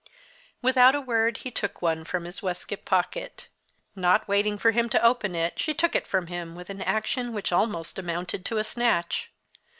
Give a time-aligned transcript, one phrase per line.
[0.63, 3.49] Without a word he took one from his waistcoat pocket.
[3.95, 7.33] Not waiting for him to open it, she took it from him with an action
[7.33, 9.29] which almost amounted to a snatch.